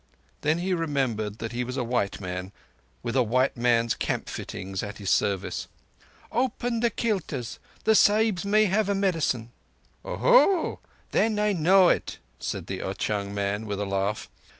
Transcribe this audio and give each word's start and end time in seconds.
Then 0.41 0.57
he 0.57 0.73
remembered 0.73 1.37
that 1.37 1.51
he 1.51 1.63
was 1.63 1.77
a 1.77 1.83
white 1.83 2.19
man, 2.19 2.51
with 3.03 3.15
a 3.15 3.21
white 3.21 3.55
man's 3.55 3.93
camp 3.93 4.29
fittings 4.29 4.81
at 4.81 4.97
his 4.97 5.11
service. 5.11 5.67
"Open 6.31 6.79
the 6.79 6.89
kiltas! 6.89 7.59
The 7.83 7.93
Sahibs 7.93 8.43
may 8.43 8.65
have 8.65 8.89
a 8.89 8.95
medicine." 8.95 9.51
"Oho! 10.03 10.79
Then 11.11 11.37
I 11.37 11.53
know 11.53 11.89
it," 11.89 12.17
said 12.39 12.65
the 12.65 12.81
Ao 12.81 12.93
chung 12.93 13.31
man 13.35 13.67
with 13.67 13.79
a 13.79 13.85
laugh. 13.85 14.27